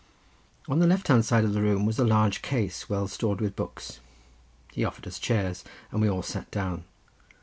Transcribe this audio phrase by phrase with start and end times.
[0.67, 3.99] On the left side of the room was a large case, well stored with books.
[4.73, 6.85] He offered us chairs, and we all sat down.